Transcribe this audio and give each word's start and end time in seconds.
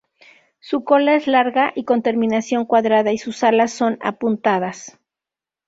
Su 0.59 0.83
cola 0.83 1.13
es 1.13 1.27
larga 1.27 1.73
y 1.75 1.83
con 1.83 2.01
terminación 2.01 2.65
cuadrada, 2.65 3.11
y 3.11 3.19
sus 3.19 3.43
alas 3.43 3.71
son 3.71 3.99
apuntadas. 4.01 4.97